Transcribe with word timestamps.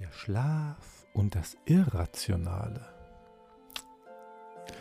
Der 0.00 0.10
Schlaf 0.12 1.06
und 1.12 1.34
das 1.34 1.58
Irrationale. 1.66 2.86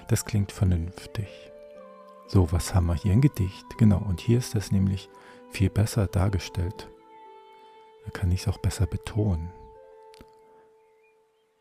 Das 0.08 0.24
klingt 0.24 0.54
vernünftig. 0.54 1.28
So, 2.28 2.54
was 2.54 2.74
haben 2.74 2.86
wir 2.86 2.96
hier? 2.96 3.12
Ein 3.12 3.20
Gedicht. 3.22 3.66
Genau, 3.78 3.98
und 4.00 4.22
hier 4.22 4.38
ist 4.38 4.56
das 4.56 4.72
nämlich 4.72 5.10
viel 5.50 5.70
besser 5.70 6.08
dargestellt. 6.08 6.90
Da 8.06 8.12
kann 8.12 8.32
ich 8.32 8.42
es 8.42 8.48
auch 8.48 8.60
besser 8.60 8.86
betonen. 8.86 9.52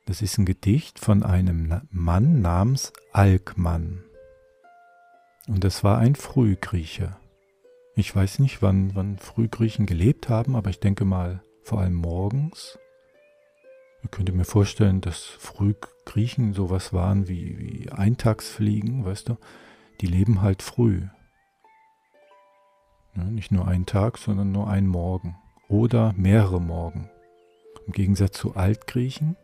Das 0.06 0.22
ist 0.22 0.38
ein 0.38 0.46
Gedicht 0.46 1.00
von 1.00 1.24
einem 1.24 1.82
Mann 1.90 2.40
namens 2.40 2.92
Alkmann. 3.12 4.04
Und 5.48 5.64
das 5.64 5.82
war 5.82 5.98
ein 5.98 6.14
Frühgrieche. 6.14 7.16
Ich 7.96 8.14
weiß 8.14 8.38
nicht, 8.38 8.62
wann, 8.62 8.94
wann 8.94 9.18
Frühgriechen 9.18 9.84
gelebt 9.84 10.28
haben, 10.28 10.54
aber 10.54 10.70
ich 10.70 10.78
denke 10.78 11.04
mal 11.04 11.42
vor 11.64 11.80
allem 11.80 11.94
morgens. 11.94 12.78
Ich 14.02 14.10
könnte 14.10 14.32
mir 14.32 14.44
vorstellen, 14.44 15.00
dass 15.00 15.24
Frühgriechen 15.24 16.54
sowas 16.54 16.92
waren 16.92 17.28
wie, 17.28 17.58
wie 17.58 17.90
Eintagsfliegen, 17.90 19.04
weißt 19.04 19.28
du? 19.28 19.36
Die 20.00 20.06
leben 20.06 20.42
halt 20.42 20.62
früh. 20.62 21.02
Ja, 23.16 23.24
nicht 23.24 23.50
nur 23.50 23.66
einen 23.66 23.86
Tag, 23.86 24.18
sondern 24.18 24.52
nur 24.52 24.68
einen 24.68 24.86
Morgen. 24.86 25.36
Oder 25.68 26.14
mehrere 26.16 26.60
Morgen. 26.60 27.10
Im 27.86 27.92
Gegensatz 27.92 28.38
zu 28.38 28.54
Altgriechen, 28.54 29.36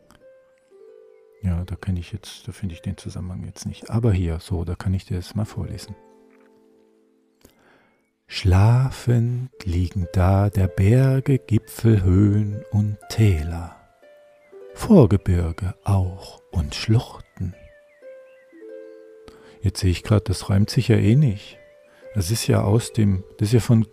ja, 1.45 1.63
da 1.63 1.75
kenne 1.75 1.99
ich 1.99 2.11
jetzt, 2.11 2.47
da 2.47 2.51
finde 2.51 2.73
ich 2.73 2.81
den 2.81 2.97
Zusammenhang 2.97 3.43
jetzt 3.45 3.67
nicht. 3.67 3.91
Aber 3.91 4.11
hier, 4.11 4.39
so, 4.39 4.65
da 4.65 4.73
kann 4.75 4.95
ich 4.95 5.05
dir 5.05 5.17
das 5.17 5.35
mal 5.35 5.45
vorlesen. 5.45 5.95
Schlafend 8.25 9.51
liegen 9.63 10.07
da 10.13 10.49
der 10.49 10.67
Berge, 10.67 11.37
Gipfel, 11.37 12.01
Höhen 12.01 12.63
und 12.71 12.97
Täler, 13.09 13.75
Vorgebirge 14.75 15.73
auch 15.83 16.41
und 16.51 16.75
Schluchten. 16.75 17.55
Jetzt 19.61 19.79
sehe 19.79 19.89
ich 19.89 20.03
gerade, 20.03 20.25
das 20.25 20.49
reimt 20.49 20.69
sich 20.69 20.89
ja 20.89 20.97
eh 20.97 21.15
nicht. 21.15 21.57
Das 22.13 22.29
ist 22.29 22.45
ja 22.45 22.61
aus 22.61 22.93
dem, 22.93 23.23
das 23.37 23.47
ist 23.47 23.53
ja 23.53 23.59
von, 23.61 23.87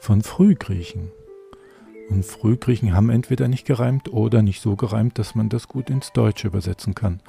von 0.00 0.22
Frühgriechen. 0.22 1.12
Und 2.08 2.24
Frühgriechen 2.24 2.92
haben 2.94 3.10
entweder 3.10 3.46
nicht 3.46 3.66
gereimt 3.66 4.12
oder 4.12 4.42
nicht 4.42 4.62
so 4.62 4.74
gereimt, 4.74 5.18
dass 5.18 5.36
man 5.36 5.48
das 5.48 5.68
gut 5.68 5.90
ins 5.90 6.12
Deutsche 6.12 6.48
übersetzen 6.48 6.96
kann. 6.96 7.22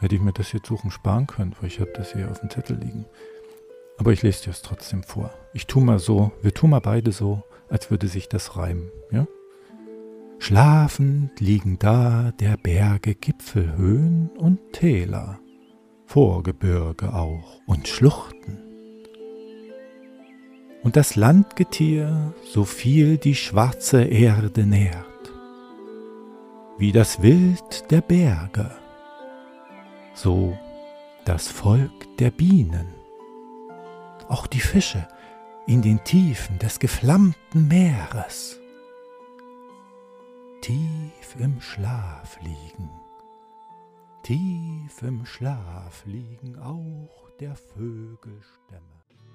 Hätte 0.00 0.16
ich 0.16 0.20
mir 0.22 0.32
das 0.32 0.50
jetzt 0.52 0.66
suchen 0.66 0.90
sparen 0.90 1.28
können, 1.28 1.54
weil 1.60 1.68
ich 1.68 1.78
habe 1.78 1.92
das 1.94 2.14
hier 2.14 2.28
auf 2.30 2.40
dem 2.40 2.50
Zettel 2.50 2.78
liegen. 2.78 3.04
Aber 3.98 4.12
ich 4.12 4.22
lese 4.22 4.44
dir 4.44 4.50
es 4.50 4.62
trotzdem 4.62 5.04
vor. 5.04 5.32
Ich 5.52 5.66
tue 5.68 5.84
mal 5.84 6.00
so, 6.00 6.32
wir 6.40 6.52
tun 6.52 6.70
mal 6.70 6.80
beide 6.80 7.12
so, 7.12 7.44
als 7.68 7.90
würde 7.92 8.08
sich 8.08 8.28
das 8.28 8.56
reimen, 8.56 8.90
ja? 9.12 9.26
Schlafend 10.42 11.38
liegen 11.38 11.78
da 11.78 12.32
der 12.40 12.56
Berge 12.56 13.14
Gipfel, 13.14 13.76
Höhen 13.76 14.28
und 14.36 14.72
Täler, 14.72 15.38
Vorgebirge 16.04 17.14
auch 17.14 17.60
und 17.64 17.86
Schluchten. 17.86 18.58
Und 20.82 20.96
das 20.96 21.14
Landgetier, 21.14 22.34
so 22.42 22.64
viel 22.64 23.18
die 23.18 23.36
schwarze 23.36 24.02
Erde 24.02 24.66
nährt, 24.66 25.32
wie 26.76 26.90
das 26.90 27.22
Wild 27.22 27.88
der 27.92 28.00
Berge, 28.00 28.72
so 30.12 30.58
das 31.24 31.46
Volk 31.46 32.16
der 32.18 32.32
Bienen, 32.32 32.88
auch 34.26 34.48
die 34.48 34.58
Fische 34.58 35.06
in 35.68 35.82
den 35.82 36.02
Tiefen 36.02 36.58
des 36.58 36.80
geflammten 36.80 37.68
Meeres, 37.68 38.58
tief 40.62 41.34
im 41.40 41.60
Schlaf 41.60 42.40
liegen, 42.40 42.88
tief 44.22 45.02
im 45.02 45.26
Schlaf 45.26 46.06
liegen 46.06 46.56
auch 46.56 47.30
der 47.40 47.56
Vögel 47.56 48.40
Stämme. 48.40 49.01